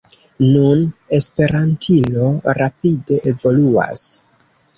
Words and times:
Nun 0.43 0.79
Esperantilo 1.17 2.31
rapide 2.61 3.21
evoluas. 3.35 4.09